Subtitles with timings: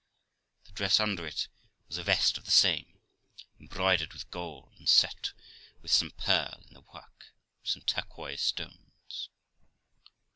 [0.65, 1.47] The dress under it
[1.87, 2.97] was a vest of the same,
[3.59, 5.33] embroidered with gold, and set
[5.83, 7.25] with some pearl in the work,
[7.59, 9.29] and some turquoise stones.